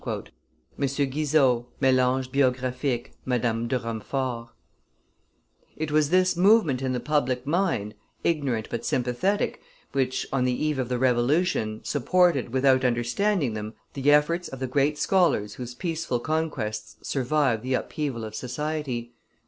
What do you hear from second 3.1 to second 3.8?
Madame de